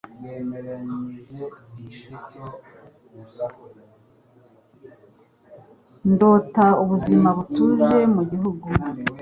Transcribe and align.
Ndota 6.11 6.65
ubuzima 6.83 7.29
butuje 7.37 7.97
mugihugu. 8.15 8.67